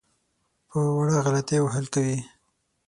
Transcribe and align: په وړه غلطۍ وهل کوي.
په 0.69 0.77
وړه 0.97 1.17
غلطۍ 1.25 1.59
وهل 1.61 1.85
کوي. 1.93 2.19